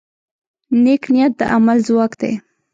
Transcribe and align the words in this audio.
نیک 0.83 1.03
نیت 1.13 1.33
د 1.39 1.41
عمل 1.55 1.77
ځواک 1.87 2.11
دی. 2.21 2.33